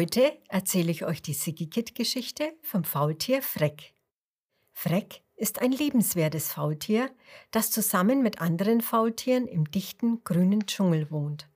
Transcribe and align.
Heute 0.00 0.32
erzähle 0.48 0.90
ich 0.90 1.04
euch 1.04 1.20
die 1.20 1.34
Sigikit-Geschichte 1.34 2.54
vom 2.62 2.84
Faultier 2.84 3.42
Freck. 3.42 3.92
Freck 4.72 5.20
ist 5.36 5.60
ein 5.60 5.72
liebenswertes 5.72 6.54
Faultier, 6.54 7.10
das 7.50 7.70
zusammen 7.70 8.22
mit 8.22 8.40
anderen 8.40 8.80
Faultieren 8.80 9.46
im 9.46 9.70
dichten 9.70 10.24
grünen 10.24 10.64
Dschungel 10.64 11.10
wohnt. 11.10 11.50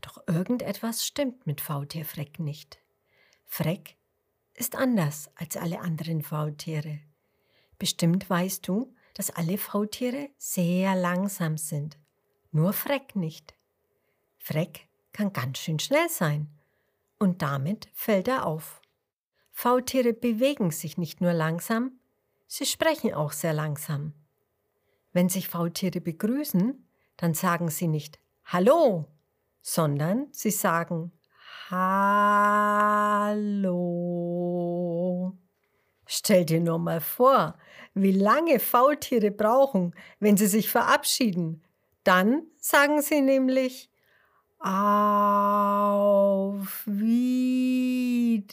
Doch 0.00 0.24
irgendetwas 0.26 1.06
stimmt 1.06 1.46
mit 1.46 1.60
Faultier 1.60 2.04
Freck 2.04 2.40
nicht. 2.40 2.80
Freck 3.44 3.94
ist 4.54 4.74
anders 4.74 5.30
als 5.36 5.56
alle 5.56 5.78
anderen 5.78 6.22
Faultiere. 6.22 6.98
Bestimmt 7.78 8.28
weißt 8.28 8.66
du, 8.66 8.92
dass 9.14 9.30
alle 9.30 9.56
Faultiere 9.56 10.30
sehr 10.36 10.96
langsam 10.96 11.56
sind. 11.56 11.96
Nur 12.50 12.72
Freck 12.72 13.14
nicht. 13.14 13.54
Freck 14.38 14.88
kann 15.12 15.32
ganz 15.32 15.58
schön 15.58 15.78
schnell 15.78 16.08
sein. 16.08 16.58
Und 17.22 17.40
damit 17.40 17.88
fällt 17.94 18.26
er 18.26 18.44
auf. 18.46 18.82
Faultiere 19.52 20.12
bewegen 20.12 20.72
sich 20.72 20.98
nicht 20.98 21.20
nur 21.20 21.32
langsam, 21.32 22.00
sie 22.48 22.66
sprechen 22.66 23.14
auch 23.14 23.30
sehr 23.30 23.52
langsam. 23.52 24.12
Wenn 25.12 25.28
sich 25.28 25.46
Faultiere 25.46 26.00
begrüßen, 26.00 26.84
dann 27.16 27.34
sagen 27.34 27.68
sie 27.70 27.86
nicht 27.86 28.18
Hallo, 28.44 29.06
sondern 29.60 30.26
sie 30.32 30.50
sagen 30.50 31.12
Hallo. 31.70 32.18
Stell 36.04 36.44
dir 36.44 36.60
nur 36.60 36.80
mal 36.80 37.00
vor, 37.00 37.56
wie 37.94 38.10
lange 38.10 38.58
Faultiere 38.58 39.30
brauchen, 39.30 39.94
wenn 40.18 40.36
sie 40.36 40.48
sich 40.48 40.68
verabschieden. 40.68 41.62
Dann 42.02 42.48
sagen 42.58 43.00
sie 43.00 43.20
nämlich 43.20 43.91
Auf 44.64 46.52
Wiedersehen. 46.86 48.52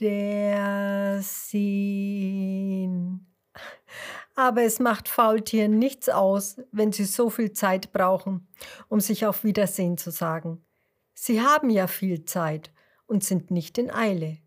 Aber 4.35 4.63
es 4.63 4.79
macht 4.79 5.07
Faultieren 5.07 5.77
nichts 5.77 6.09
aus, 6.09 6.57
wenn 6.71 6.91
sie 6.91 7.05
so 7.05 7.29
viel 7.29 7.51
Zeit 7.51 7.91
brauchen, 7.91 8.47
um 8.87 8.99
sich 9.01 9.27
auf 9.27 9.43
Wiedersehen 9.43 9.99
zu 9.99 10.09
sagen. 10.09 10.65
Sie 11.13 11.41
haben 11.41 11.69
ja 11.69 11.85
viel 11.85 12.25
Zeit 12.25 12.71
und 13.05 13.23
sind 13.23 13.51
nicht 13.51 13.77
in 13.77 13.91
Eile. 13.91 14.39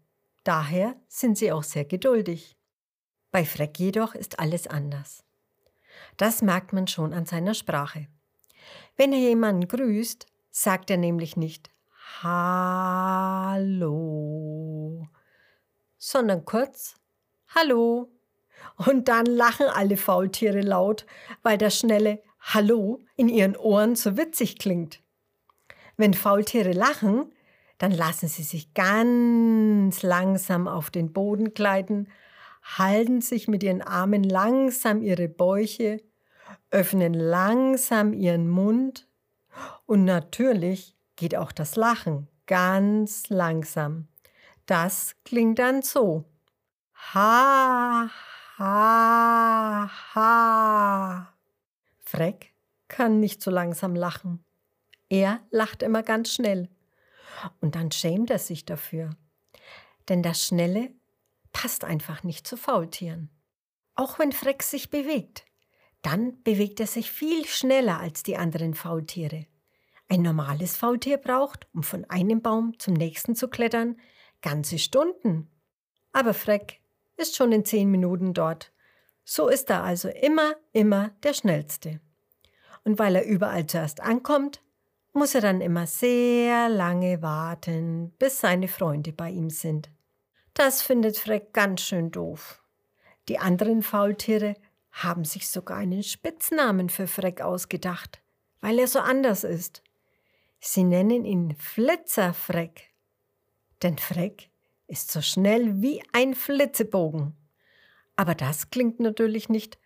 Daher 0.42 0.96
sind 1.06 1.38
sie 1.38 1.52
auch 1.52 1.62
sehr 1.62 1.84
geduldig. 1.84 2.56
Bei 3.30 3.44
Freck 3.44 3.78
jedoch 3.78 4.16
ist 4.16 4.40
alles 4.40 4.66
anders. 4.66 5.22
Das 6.16 6.42
merkt 6.42 6.72
man 6.72 6.88
schon 6.88 7.12
an 7.12 7.26
seiner 7.26 7.54
Sprache. 7.54 8.08
Wenn 8.96 9.12
er 9.12 9.20
jemanden 9.20 9.68
grüßt, 9.68 10.26
sagt 10.52 10.90
er 10.90 10.98
nämlich 10.98 11.36
nicht 11.36 11.70
Hallo, 12.22 13.88
sondern 15.98 16.44
kurz 16.44 16.94
Hallo. 17.48 18.12
Und 18.76 19.08
dann 19.08 19.26
lachen 19.26 19.66
alle 19.66 19.96
Faultiere 19.96 20.60
laut, 20.60 21.04
weil 21.42 21.58
das 21.58 21.76
schnelle 21.76 22.22
Hallo 22.38 23.00
in 23.16 23.28
ihren 23.28 23.56
Ohren 23.56 23.96
so 23.96 24.16
witzig 24.16 24.58
klingt. 24.58 25.02
Wenn 25.96 26.14
Faultiere 26.14 26.72
lachen, 26.72 27.32
dann 27.78 27.90
lassen 27.90 28.28
sie 28.28 28.44
sich 28.44 28.72
ganz 28.74 30.02
langsam 30.02 30.68
auf 30.68 30.90
den 30.90 31.12
Boden 31.12 31.54
gleiten, 31.54 32.08
halten 32.62 33.20
sich 33.20 33.48
mit 33.48 33.64
ihren 33.64 33.82
Armen 33.82 34.22
langsam 34.22 35.02
ihre 35.02 35.28
Bäuche, 35.28 36.00
öffnen 36.70 37.14
langsam 37.14 38.12
ihren 38.12 38.48
Mund 38.48 39.08
und 39.86 40.04
natürlich 40.04 40.96
geht 41.16 41.36
auch 41.36 41.52
das 41.52 41.76
Lachen 41.76 42.28
ganz 42.46 43.28
langsam. 43.28 44.08
Das 44.66 45.16
klingt 45.24 45.58
dann 45.58 45.82
so. 45.82 46.24
Ha, 47.14 48.10
ha, 48.58 49.90
ha. 50.14 51.34
Freck 51.98 52.52
kann 52.88 53.20
nicht 53.20 53.42
so 53.42 53.50
langsam 53.50 53.94
lachen. 53.94 54.44
Er 55.08 55.40
lacht 55.50 55.82
immer 55.82 56.02
ganz 56.02 56.32
schnell. 56.32 56.68
Und 57.60 57.74
dann 57.74 57.90
schämt 57.90 58.30
er 58.30 58.38
sich 58.38 58.64
dafür. 58.64 59.10
Denn 60.08 60.22
das 60.22 60.44
Schnelle 60.44 60.90
passt 61.52 61.84
einfach 61.84 62.22
nicht 62.22 62.46
zu 62.46 62.56
Faultieren. 62.56 63.30
Auch 63.94 64.18
wenn 64.18 64.32
Freck 64.32 64.62
sich 64.62 64.90
bewegt, 64.90 65.44
dann 66.02 66.42
bewegt 66.42 66.80
er 66.80 66.86
sich 66.86 67.10
viel 67.10 67.46
schneller 67.46 67.98
als 68.00 68.22
die 68.22 68.36
anderen 68.36 68.74
Faultiere. 68.74 69.46
Ein 70.08 70.22
normales 70.22 70.76
Faultier 70.76 71.16
braucht, 71.16 71.66
um 71.72 71.82
von 71.82 72.04
einem 72.06 72.42
Baum 72.42 72.78
zum 72.78 72.94
nächsten 72.94 73.34
zu 73.34 73.48
klettern, 73.48 73.96
ganze 74.42 74.78
Stunden. 74.78 75.48
Aber 76.12 76.34
Freck 76.34 76.80
ist 77.16 77.36
schon 77.36 77.52
in 77.52 77.64
zehn 77.64 77.90
Minuten 77.90 78.34
dort. 78.34 78.72
So 79.24 79.48
ist 79.48 79.70
er 79.70 79.84
also 79.84 80.08
immer, 80.08 80.54
immer 80.72 81.10
der 81.22 81.32
Schnellste. 81.32 82.00
Und 82.84 82.98
weil 82.98 83.16
er 83.16 83.24
überall 83.24 83.66
zuerst 83.66 84.00
ankommt, 84.00 84.60
muss 85.12 85.34
er 85.34 85.40
dann 85.40 85.60
immer 85.60 85.86
sehr 85.86 86.68
lange 86.68 87.22
warten, 87.22 88.12
bis 88.18 88.40
seine 88.40 88.68
Freunde 88.68 89.12
bei 89.12 89.30
ihm 89.30 89.50
sind. 89.50 89.90
Das 90.54 90.82
findet 90.82 91.16
Freck 91.16 91.52
ganz 91.52 91.82
schön 91.82 92.10
doof. 92.10 92.62
Die 93.28 93.38
anderen 93.38 93.82
Faultiere 93.82 94.56
haben 94.92 95.24
sich 95.24 95.48
sogar 95.48 95.78
einen 95.78 96.02
Spitznamen 96.02 96.88
für 96.88 97.06
Freck 97.06 97.40
ausgedacht, 97.40 98.22
weil 98.60 98.78
er 98.78 98.86
so 98.86 99.00
anders 99.00 99.44
ist. 99.44 99.82
Sie 100.60 100.84
nennen 100.84 101.24
ihn 101.24 101.56
Flitzerfreck. 101.56 102.92
Denn 103.82 103.98
Freck 103.98 104.50
ist 104.86 105.10
so 105.10 105.20
schnell 105.20 105.82
wie 105.82 106.02
ein 106.12 106.34
Flitzebogen. 106.34 107.34
Aber 108.14 108.34
das 108.34 108.70
klingt 108.70 109.00
natürlich 109.00 109.48
nicht 109.48 109.78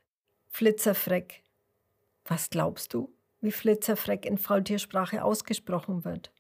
Flitzerfreck. 0.51 1.43
Was 2.25 2.51
glaubst 2.51 2.93
du? 2.93 3.17
wie 3.41 3.53
Flitzerfreck 3.53 4.27
in 4.27 4.37
Faultiersprache 4.39 5.25
ausgesprochen 5.25 6.05
wird. 6.05 6.33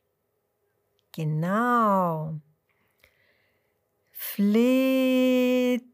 Genau. 1.12 2.41
Flitzerfreck. 4.10 5.87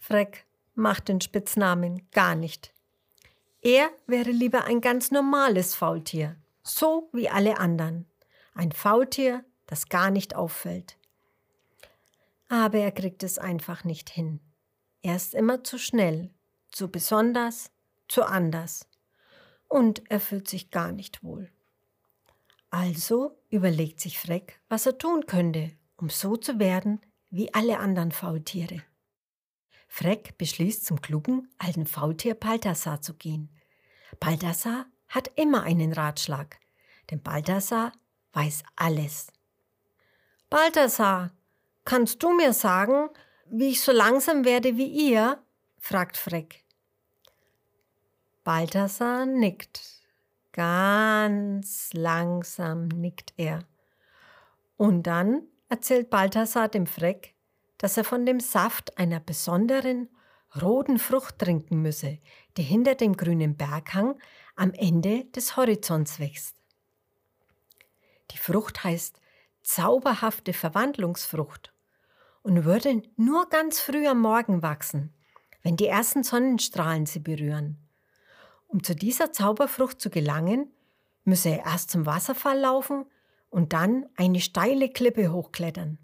Freck 0.00 0.46
macht 0.74 1.08
den 1.08 1.20
Spitznamen 1.20 2.08
gar 2.10 2.34
nicht. 2.34 2.72
Er 3.60 3.90
wäre 4.06 4.30
lieber 4.30 4.64
ein 4.64 4.80
ganz 4.80 5.10
normales 5.10 5.74
Faultier, 5.74 6.36
so 6.62 7.10
wie 7.12 7.28
alle 7.28 7.58
anderen. 7.58 8.06
Ein 8.54 8.72
Faultier, 8.72 9.44
das 9.66 9.90
gar 9.90 10.10
nicht 10.10 10.34
auffällt. 10.34 10.96
Aber 12.48 12.78
er 12.78 12.92
kriegt 12.92 13.22
es 13.22 13.38
einfach 13.38 13.84
nicht 13.84 14.08
hin. 14.08 14.40
Er 15.02 15.16
ist 15.16 15.34
immer 15.34 15.62
zu 15.62 15.78
schnell, 15.78 16.30
zu 16.70 16.90
besonders, 16.90 17.70
zu 18.08 18.24
anders. 18.24 18.88
Und 19.68 20.10
er 20.10 20.20
fühlt 20.20 20.48
sich 20.48 20.70
gar 20.70 20.92
nicht 20.92 21.22
wohl. 21.22 21.52
Also 22.70 23.36
überlegt 23.50 24.00
sich 24.00 24.18
Freck, 24.18 24.60
was 24.68 24.86
er 24.86 24.96
tun 24.96 25.26
könnte, 25.26 25.72
um 26.00 26.08
so 26.10 26.36
zu 26.36 26.58
werden 26.58 27.00
wie 27.30 27.52
alle 27.54 27.78
anderen 27.78 28.12
Faultiere. 28.12 28.82
Freck 29.88 30.38
beschließt, 30.38 30.84
zum 30.84 31.00
klugen 31.00 31.48
alten 31.58 31.86
Faultier 31.86 32.34
Balthasar 32.34 33.02
zu 33.02 33.14
gehen. 33.14 33.50
Balthasar 34.18 34.86
hat 35.08 35.30
immer 35.36 35.62
einen 35.64 35.92
Ratschlag, 35.92 36.58
denn 37.10 37.22
Balthasar 37.22 37.92
weiß 38.32 38.62
alles. 38.76 39.32
Balthasar, 40.48 41.30
Kannst 41.84 42.22
du 42.22 42.32
mir 42.32 42.52
sagen, 42.52 43.08
wie 43.46 43.70
ich 43.70 43.80
so 43.80 43.92
langsam 43.92 44.44
werde 44.44 44.76
wie 44.76 44.86
ihr? 44.86 45.42
fragt 45.78 46.16
Freck. 46.16 46.64
Balthasar 48.44 49.26
nickt. 49.26 49.80
Ganz 50.52 51.90
langsam 51.92 52.88
nickt 52.88 53.34
er. 53.36 53.60
Und 54.76 55.04
dann 55.04 55.42
erzählt 55.70 56.10
Balthasar 56.10 56.68
dem 56.68 56.86
Freck, 56.86 57.34
dass 57.78 57.96
er 57.96 58.04
von 58.04 58.26
dem 58.26 58.40
Saft 58.40 58.98
einer 58.98 59.20
besonderen 59.20 60.10
roten 60.60 60.98
Frucht 60.98 61.38
trinken 61.38 61.80
müsse, 61.80 62.18
die 62.56 62.62
hinter 62.62 62.96
dem 62.96 63.16
grünen 63.16 63.56
Berghang 63.56 64.18
am 64.56 64.72
Ende 64.72 65.24
des 65.26 65.56
Horizonts 65.56 66.18
wächst. 66.18 66.56
Die 68.32 68.38
Frucht 68.38 68.84
heißt 68.84 69.20
zauberhafte 69.62 70.52
Verwandlungsfrucht 70.52 71.72
und 72.42 72.64
würde 72.64 73.02
nur 73.16 73.48
ganz 73.48 73.80
früh 73.80 74.06
am 74.06 74.20
Morgen 74.20 74.62
wachsen, 74.62 75.14
wenn 75.62 75.76
die 75.76 75.86
ersten 75.86 76.24
Sonnenstrahlen 76.24 77.06
sie 77.06 77.20
berühren. 77.20 77.78
Um 78.66 78.82
zu 78.82 78.94
dieser 78.94 79.32
Zauberfrucht 79.32 80.00
zu 80.00 80.10
gelangen, 80.10 80.72
müsse 81.24 81.50
er 81.50 81.64
erst 81.64 81.90
zum 81.90 82.06
Wasserfall 82.06 82.58
laufen 82.58 83.06
und 83.50 83.72
dann 83.72 84.06
eine 84.16 84.40
steile 84.40 84.88
Klippe 84.88 85.32
hochklettern. 85.32 85.98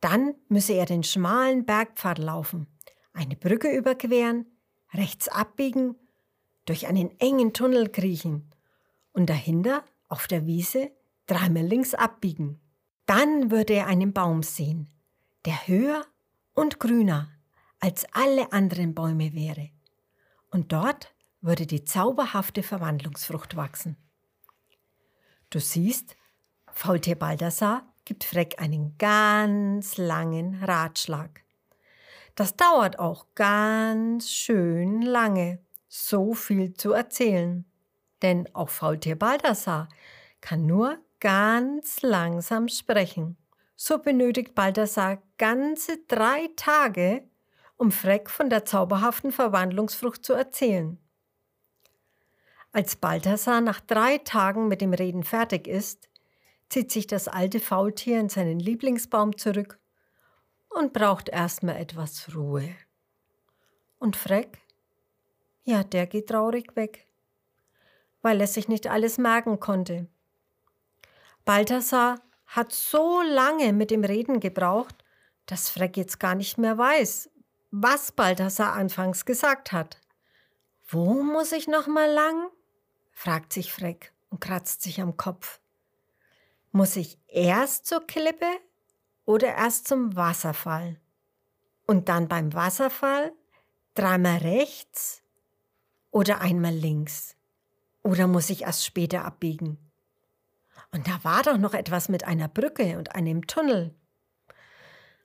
Dann 0.00 0.34
müsse 0.48 0.74
er 0.74 0.86
den 0.86 1.02
schmalen 1.02 1.66
Bergpfad 1.66 2.18
laufen, 2.18 2.66
eine 3.12 3.36
Brücke 3.36 3.70
überqueren, 3.70 4.46
rechts 4.92 5.28
abbiegen, 5.28 5.96
durch 6.64 6.86
einen 6.86 7.18
engen 7.20 7.52
Tunnel 7.52 7.90
kriechen 7.90 8.50
und 9.12 9.28
dahinter 9.28 9.84
auf 10.08 10.26
der 10.26 10.46
Wiese 10.46 10.90
dreimal 11.26 11.64
links 11.64 11.94
abbiegen. 11.94 12.60
Dann 13.06 13.50
würde 13.50 13.74
er 13.74 13.86
einen 13.86 14.12
Baum 14.12 14.42
sehen, 14.42 14.88
der 15.44 15.66
höher 15.66 16.04
und 16.54 16.80
grüner 16.80 17.28
als 17.80 18.06
alle 18.12 18.52
anderen 18.52 18.94
Bäume 18.94 19.34
wäre. 19.34 19.70
Und 20.50 20.72
dort 20.72 21.14
würde 21.40 21.66
die 21.66 21.84
zauberhafte 21.84 22.62
Verwandlungsfrucht 22.62 23.56
wachsen. 23.56 23.96
Du 25.50 25.60
siehst, 25.60 26.16
Faultier 26.74 27.14
Baldassar 27.14 27.82
gibt 28.04 28.24
Freck 28.24 28.60
einen 28.60 28.98
ganz 28.98 29.96
langen 29.96 30.62
Ratschlag. 30.62 31.42
Das 32.34 32.56
dauert 32.56 32.98
auch 32.98 33.26
ganz 33.36 34.28
schön 34.28 35.00
lange, 35.00 35.60
so 35.88 36.34
viel 36.34 36.74
zu 36.74 36.92
erzählen. 36.92 37.64
Denn 38.22 38.52
auch 38.54 38.68
Faultier 38.68 39.16
Baldassar 39.16 39.88
kann 40.40 40.66
nur 40.66 40.98
ganz 41.20 42.02
langsam 42.02 42.68
sprechen. 42.68 43.36
So 43.76 43.98
benötigt 43.98 44.54
Baldassar 44.56 45.22
ganze 45.38 45.98
drei 46.08 46.50
Tage, 46.56 47.22
um 47.76 47.92
Freck 47.92 48.28
von 48.28 48.50
der 48.50 48.64
zauberhaften 48.64 49.30
Verwandlungsfrucht 49.30 50.24
zu 50.24 50.32
erzählen. 50.32 50.98
Als 52.72 52.96
Balthasar 52.96 53.60
nach 53.60 53.78
drei 53.78 54.18
Tagen 54.18 54.66
mit 54.66 54.80
dem 54.80 54.92
Reden 54.92 55.22
fertig 55.22 55.68
ist, 55.68 56.08
zieht 56.68 56.90
sich 56.90 57.06
das 57.06 57.28
alte 57.28 57.60
Faultier 57.60 58.20
in 58.20 58.28
seinen 58.28 58.58
Lieblingsbaum 58.58 59.36
zurück 59.36 59.78
und 60.68 60.92
braucht 60.92 61.28
erstmal 61.28 61.76
etwas 61.76 62.34
Ruhe. 62.34 62.74
Und 63.98 64.16
Freck? 64.16 64.58
Ja, 65.62 65.82
der 65.82 66.06
geht 66.06 66.28
traurig 66.28 66.76
weg, 66.76 67.06
weil 68.22 68.40
er 68.40 68.46
sich 68.46 68.68
nicht 68.68 68.86
alles 68.86 69.18
merken 69.18 69.60
konnte. 69.60 70.08
Balthasar 71.44 72.20
hat 72.46 72.72
so 72.72 73.22
lange 73.22 73.72
mit 73.72 73.90
dem 73.90 74.04
Reden 74.04 74.40
gebraucht, 74.40 75.04
dass 75.46 75.70
Freck 75.70 75.96
jetzt 75.96 76.20
gar 76.20 76.34
nicht 76.34 76.58
mehr 76.58 76.76
weiß, 76.76 77.30
was 77.70 78.12
Balthasar 78.12 78.74
anfangs 78.74 79.24
gesagt 79.24 79.72
hat. 79.72 80.00
Wo 80.86 81.22
muss 81.22 81.52
ich 81.52 81.66
noch 81.66 81.86
mal 81.86 82.10
lang? 82.10 82.50
fragt 83.12 83.52
sich 83.52 83.72
Freck 83.72 84.12
und 84.30 84.40
kratzt 84.40 84.82
sich 84.82 85.00
am 85.00 85.16
Kopf. 85.16 85.60
Muss 86.76 86.96
ich 86.96 87.20
erst 87.28 87.86
zur 87.86 88.04
Klippe 88.04 88.50
oder 89.26 89.46
erst 89.46 89.86
zum 89.86 90.16
Wasserfall? 90.16 90.96
Und 91.86 92.08
dann 92.08 92.26
beim 92.26 92.52
Wasserfall 92.52 93.32
dreimal 93.94 94.38
rechts 94.38 95.22
oder 96.10 96.40
einmal 96.40 96.74
links? 96.74 97.36
Oder 98.02 98.26
muss 98.26 98.50
ich 98.50 98.62
erst 98.62 98.84
später 98.84 99.24
abbiegen? 99.24 99.78
Und 100.90 101.06
da 101.06 101.22
war 101.22 101.44
doch 101.44 101.58
noch 101.58 101.74
etwas 101.74 102.08
mit 102.08 102.24
einer 102.24 102.48
Brücke 102.48 102.98
und 102.98 103.14
einem 103.14 103.46
Tunnel. 103.46 103.94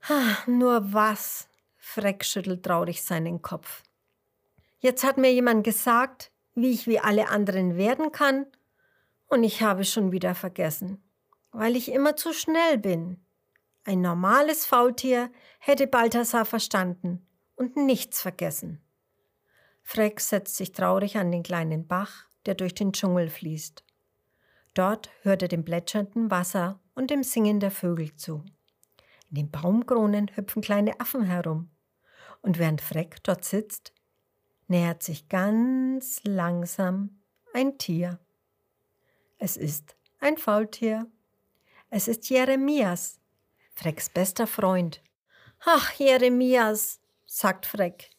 Ha, 0.08 0.38
nur 0.46 0.94
was? 0.94 1.48
Freck 1.78 2.26
schüttelt 2.26 2.64
traurig 2.64 3.02
seinen 3.02 3.42
Kopf. 3.42 3.82
Jetzt 4.82 5.04
hat 5.04 5.18
mir 5.18 5.34
jemand 5.34 5.64
gesagt, 5.64 6.30
wie 6.54 6.70
ich 6.70 6.86
wie 6.86 7.00
alle 7.00 7.30
anderen 7.30 7.76
werden 7.76 8.12
kann, 8.12 8.46
und 9.30 9.44
ich 9.44 9.64
habe 9.64 9.84
schon 9.84 10.12
wieder 10.12 10.36
vergessen, 10.36 11.02
weil 11.52 11.76
ich 11.76 11.92
immer 11.92 12.16
zu 12.16 12.34
schnell 12.34 12.78
bin. 12.78 13.24
Ein 13.84 14.02
normales 14.02 14.66
Faultier 14.66 15.32
hätte 15.60 15.88
Balthasar 15.88 16.46
verstanden 16.46 17.26
und 17.56 17.76
nichts 17.76 18.22
vergessen. 18.22 18.82
Freck 19.82 20.20
setzt 20.20 20.56
sich 20.56 20.72
traurig 20.72 21.18
an 21.18 21.32
den 21.32 21.44
kleinen 21.44 21.88
Bach, 21.88 22.26
der 22.46 22.56
durch 22.56 22.76
den 22.76 22.94
Dschungel 22.94 23.30
fließt. 23.30 23.84
Dort 24.74 25.10
hört 25.24 25.42
er 25.42 25.48
dem 25.48 25.66
plätschernden 25.66 26.30
Wasser 26.30 26.80
und 26.94 27.10
dem 27.10 27.24
Singen 27.24 27.60
der 27.60 27.72
Vögel 27.72 28.16
zu. 28.16 28.44
In 29.30 29.36
den 29.36 29.52
Baumkronen 29.52 30.30
hüpfen 30.36 30.62
kleine 30.62 31.00
Affen 31.00 31.24
herum. 31.24 31.70
Und 32.42 32.58
während 32.58 32.82
Freck 32.82 33.24
dort 33.24 33.44
sitzt, 33.44 33.94
nähert 34.68 35.04
sich 35.04 35.28
ganz 35.28 36.22
langsam 36.24 37.22
ein 37.54 37.78
Tier. 37.78 38.20
Es 39.38 39.58
ist 39.58 39.96
ein 40.20 40.38
Faultier. 40.38 41.08
Es 41.92 42.08
ist 42.08 42.30
Jeremias, 42.30 43.20
Frecks 43.74 44.10
bester 44.10 44.46
Freund. 44.46 45.02
Ach, 45.66 45.92
Jeremias, 45.94 47.00
sagt 47.26 47.66
Freck, 47.66 48.12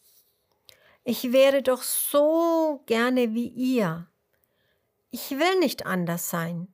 ich 1.05 1.33
wäre 1.33 1.63
doch 1.63 1.83
so 1.83 2.83
gerne 2.87 3.33
wie 3.33 3.47
ihr. 3.47 4.09
Ich 5.11 5.31
will 5.31 5.61
nicht 5.61 5.87
anders 5.87 6.31
sein. 6.31 6.67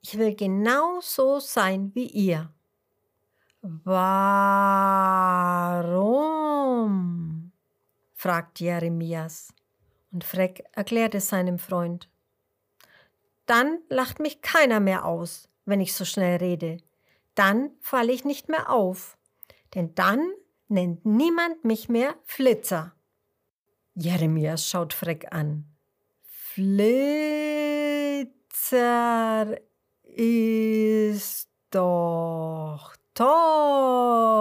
Ich 0.00 0.16
will 0.16 0.34
genau 0.34 1.00
so 1.02 1.38
sein 1.38 1.94
wie 1.94 2.06
ihr. 2.06 2.50
Warum? 3.60 4.12
fragt 8.14 8.60
Jeremias. 8.60 9.52
Und 10.12 10.24
Freck 10.24 10.64
erklärt 10.72 11.14
es 11.14 11.28
seinem 11.28 11.58
Freund. 11.58 12.08
Dann 13.44 13.80
lacht 13.88 14.18
mich 14.20 14.40
keiner 14.42 14.80
mehr 14.80 15.04
aus, 15.04 15.48
wenn 15.68 15.80
ich 15.80 15.92
so 15.94 16.04
schnell 16.04 16.36
rede. 16.38 16.78
Dann 17.34 17.70
falle 17.80 18.12
ich 18.12 18.24
nicht 18.24 18.48
mehr 18.48 18.70
auf. 18.70 19.18
Denn 19.74 19.94
dann 19.94 20.32
nennt 20.68 21.04
niemand 21.04 21.64
mich 21.64 21.88
mehr 21.88 22.16
Flitzer. 22.24 22.94
Jeremias 23.94 24.66
schaut 24.68 24.94
Freck 24.94 25.32
an. 25.32 25.66
Flitzer 26.22 27.06
ist 30.04 31.48
doch 31.70 32.96
toll. 33.14 34.40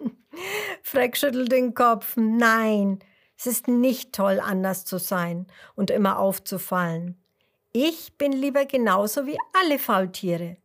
Freck 0.82 1.16
schüttelt 1.16 1.52
den 1.52 1.74
Kopf. 1.74 2.16
Nein, 2.16 2.98
es 3.38 3.46
ist 3.46 3.68
nicht 3.68 4.12
toll, 4.12 4.40
anders 4.40 4.84
zu 4.84 4.98
sein 4.98 5.46
und 5.76 5.90
immer 5.90 6.18
aufzufallen. 6.18 7.22
Ich 7.72 8.16
bin 8.18 8.32
lieber 8.32 8.64
genauso 8.66 9.26
wie 9.26 9.38
alle 9.52 9.78
Faultiere. 9.78 10.56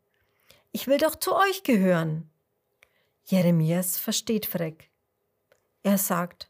Ich 0.71 0.87
will 0.87 0.97
doch 0.97 1.15
zu 1.15 1.35
euch 1.35 1.61
gehören. 1.61 2.31
Jeremias 3.25 3.97
versteht 3.97 4.47
Freck. 4.47 4.89
Er 5.83 5.99
sagt, 5.99 6.47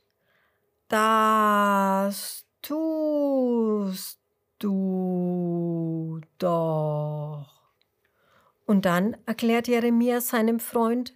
das 0.87 2.45
tust 2.61 4.19
du 4.59 6.21
doch. 6.37 7.51
Und 8.65 8.85
dann 8.85 9.17
erklärt 9.25 9.67
Jeremias 9.67 10.29
seinem 10.29 10.59
Freund, 10.59 11.13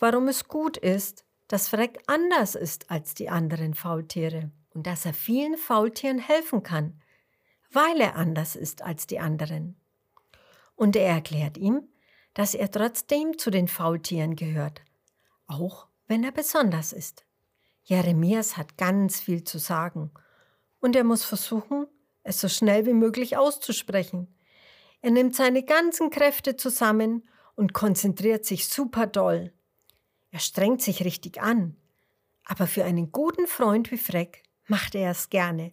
warum 0.00 0.26
es 0.26 0.48
gut 0.48 0.76
ist, 0.76 1.24
dass 1.46 1.68
Freck 1.68 2.02
anders 2.08 2.56
ist 2.56 2.90
als 2.90 3.14
die 3.14 3.28
anderen 3.28 3.74
Faultiere 3.74 4.50
und 4.74 4.86
dass 4.86 5.06
er 5.06 5.14
vielen 5.14 5.56
Faultieren 5.56 6.18
helfen 6.18 6.62
kann, 6.62 7.00
weil 7.72 8.00
er 8.00 8.16
anders 8.16 8.56
ist 8.56 8.82
als 8.82 9.06
die 9.06 9.18
anderen. 9.18 9.76
Und 10.74 10.96
er 10.96 11.08
erklärt 11.08 11.56
ihm, 11.58 11.88
dass 12.34 12.54
er 12.54 12.70
trotzdem 12.70 13.38
zu 13.38 13.50
den 13.50 13.68
Faultieren 13.68 14.36
gehört, 14.36 14.82
auch 15.46 15.88
wenn 16.06 16.24
er 16.24 16.32
besonders 16.32 16.92
ist. 16.92 17.24
Jeremias 17.84 18.56
hat 18.56 18.76
ganz 18.76 19.20
viel 19.20 19.44
zu 19.44 19.58
sagen 19.58 20.10
und 20.80 20.96
er 20.96 21.04
muss 21.04 21.24
versuchen, 21.24 21.86
es 22.22 22.40
so 22.40 22.48
schnell 22.48 22.86
wie 22.86 22.92
möglich 22.92 23.36
auszusprechen. 23.36 24.34
Er 25.02 25.10
nimmt 25.10 25.34
seine 25.34 25.64
ganzen 25.64 26.10
Kräfte 26.10 26.56
zusammen 26.56 27.28
und 27.56 27.72
konzentriert 27.72 28.44
sich 28.44 28.68
super 28.68 29.06
doll. 29.06 29.52
Er 30.30 30.38
strengt 30.38 30.82
sich 30.82 31.04
richtig 31.04 31.40
an. 31.40 31.76
Aber 32.44 32.66
für 32.66 32.84
einen 32.84 33.12
guten 33.12 33.46
Freund 33.46 33.90
wie 33.90 33.98
Freck 33.98 34.42
macht 34.66 34.94
er 34.94 35.10
es 35.10 35.30
gerne, 35.30 35.72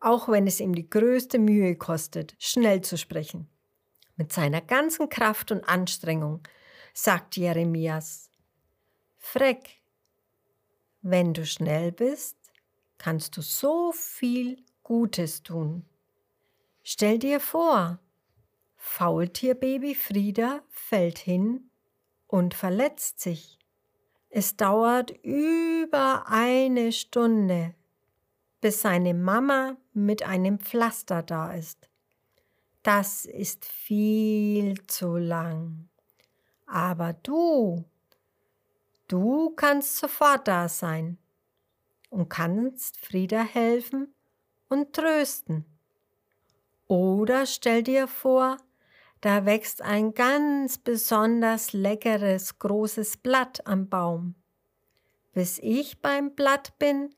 auch 0.00 0.28
wenn 0.28 0.46
es 0.46 0.60
ihm 0.60 0.74
die 0.74 0.88
größte 0.88 1.38
Mühe 1.38 1.76
kostet, 1.76 2.34
schnell 2.38 2.80
zu 2.80 2.98
sprechen. 2.98 3.48
Mit 4.16 4.32
seiner 4.32 4.60
ganzen 4.60 5.08
Kraft 5.08 5.50
und 5.50 5.68
Anstrengung 5.68 6.42
sagt 6.94 7.36
Jeremias, 7.36 8.30
Freck, 9.18 9.82
wenn 11.02 11.34
du 11.34 11.44
schnell 11.44 11.92
bist, 11.92 12.36
kannst 12.98 13.36
du 13.36 13.42
so 13.42 13.92
viel 13.92 14.62
Gutes 14.82 15.42
tun. 15.42 15.84
Stell 16.82 17.18
dir 17.18 17.40
vor, 17.40 17.98
Faultierbaby 18.76 19.94
Frieda 19.94 20.62
fällt 20.70 21.18
hin 21.18 21.70
und 22.28 22.54
verletzt 22.54 23.20
sich. 23.20 23.58
Es 24.30 24.56
dauert 24.56 25.10
über 25.22 26.24
eine 26.28 26.92
Stunde, 26.92 27.74
bis 28.60 28.80
seine 28.82 29.12
Mama 29.12 29.76
mit 29.96 30.22
einem 30.22 30.58
Pflaster 30.58 31.22
da 31.22 31.52
ist. 31.52 31.88
Das 32.82 33.24
ist 33.24 33.64
viel 33.64 34.86
zu 34.86 35.16
lang. 35.16 35.88
Aber 36.66 37.14
du, 37.14 37.84
du 39.08 39.50
kannst 39.50 39.96
sofort 39.96 40.46
da 40.46 40.68
sein 40.68 41.18
und 42.10 42.28
kannst 42.28 42.98
Frieda 42.98 43.40
helfen 43.42 44.14
und 44.68 44.92
trösten. 44.92 45.64
Oder 46.86 47.46
stell 47.46 47.82
dir 47.82 48.06
vor, 48.06 48.58
da 49.20 49.44
wächst 49.44 49.82
ein 49.82 50.14
ganz 50.14 50.78
besonders 50.78 51.72
leckeres 51.72 52.58
großes 52.58 53.16
Blatt 53.16 53.66
am 53.66 53.88
Baum. 53.88 54.34
Bis 55.32 55.58
ich 55.58 56.00
beim 56.00 56.34
Blatt 56.34 56.78
bin, 56.78 57.14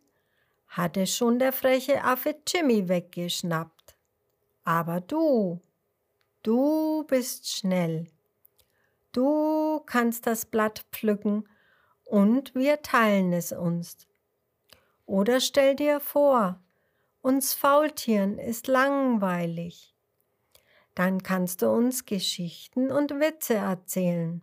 hatte 0.79 1.09
schon 1.09 1.41
der 1.41 1.53
freche 1.53 2.05
Affe 2.05 2.37
Jimmy 2.47 2.89
weggeschnappt. 2.89 3.97
Aber 4.63 5.01
du, 5.01 5.61
du 6.45 7.05
bist 7.09 7.51
schnell. 7.51 8.07
Du 9.11 9.81
kannst 9.87 10.29
das 10.29 10.47
Blatt 10.47 10.87
pflücken 10.93 11.49
und 12.05 12.55
wir 12.55 12.81
teilen 12.83 13.33
es 13.33 13.51
uns. 13.51 14.07
Oder 15.05 15.41
stell 15.41 15.75
dir 15.75 15.99
vor, 15.99 16.61
uns 17.23 17.55
Faultieren 17.55 18.39
ist 18.39 18.69
langweilig. 18.69 19.97
Dann 20.95 21.25
kannst 21.25 21.63
du 21.63 21.71
uns 21.71 22.05
Geschichten 22.05 22.93
und 22.93 23.11
Witze 23.19 23.55
erzählen. 23.55 24.43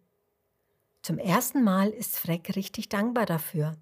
Zum 1.01 1.17
ersten 1.17 1.63
Mal 1.63 1.89
ist 1.89 2.17
Freck 2.17 2.55
richtig 2.55 2.87
dankbar 2.87 3.25
dafür, 3.25 3.75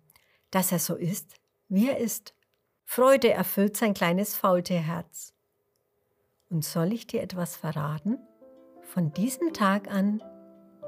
dass 0.49 0.71
er 0.71 0.79
so 0.79 0.95
ist, 0.95 1.35
wie 1.69 1.89
er 1.89 1.99
ist. 1.99 2.33
Freude 2.85 3.31
erfüllt 3.31 3.77
sein 3.77 3.93
kleines 3.93 4.35
Faultierherz. 4.35 5.32
Und 6.53 6.63
soll 6.63 6.93
ich 6.93 7.07
dir 7.07 7.23
etwas 7.23 7.55
verraten? 7.55 8.19
Von 8.83 9.11
diesem 9.11 9.53
Tag 9.53 9.91
an 9.91 10.23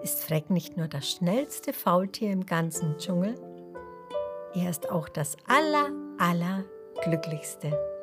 ist 0.03 0.24
Freck 0.24 0.51
nicht 0.51 0.77
nur 0.77 0.88
das 0.88 1.10
schnellste 1.10 1.74
Faultier 1.74 2.31
im 2.31 2.45
ganzen 2.45 3.00
Dschungel, 3.00 3.34
er 4.53 4.69
ist 4.69 4.89
auch 4.91 5.10
das 5.10 5.36
aller, 5.48 5.89
aller 6.19 6.63
glücklichste. 7.03 7.95